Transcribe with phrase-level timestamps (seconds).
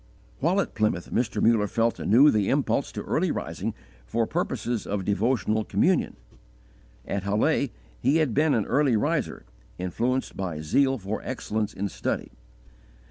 [0.39, 1.43] While at Plymouth Mr.
[1.43, 3.75] Muller felt anew the impulse to early rising
[4.07, 6.15] for purposes of devotional communion.
[7.05, 9.45] At Halle he had been an early riser,
[9.77, 12.31] influenced by zeal for excellence in study.